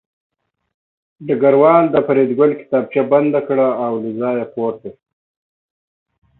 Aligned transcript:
ډګروال 1.27 1.85
د 1.91 1.95
فریدګل 2.05 2.51
کتابچه 2.59 3.01
بنده 3.11 3.39
کړه 3.47 3.67
او 3.85 3.91
له 4.03 4.09
ځایه 4.19 4.45
پورته 4.53 4.87
شو 4.95 5.01